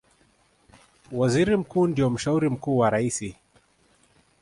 [1.11, 3.35] Waziri Mkuu ndiye mshauri mkuu wa Raisi